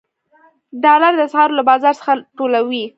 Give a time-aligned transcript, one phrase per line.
[0.83, 2.83] ډالر د اسعارو له بازار څخه ټولوي.